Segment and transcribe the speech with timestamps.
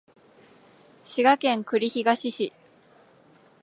[1.05, 2.53] 滋賀県栗東市